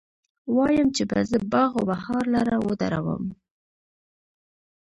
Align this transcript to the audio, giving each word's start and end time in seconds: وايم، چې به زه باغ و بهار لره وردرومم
وايم، 0.55 0.87
چې 0.95 1.03
به 1.09 1.19
زه 1.29 1.37
باغ 1.51 1.71
و 1.77 1.81
بهار 1.89 2.23
لره 2.35 2.55
وردرومم 2.65 3.25